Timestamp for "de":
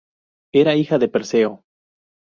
0.97-1.07